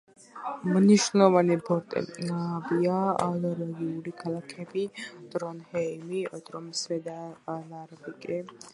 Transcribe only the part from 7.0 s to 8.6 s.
და ნარვიკი.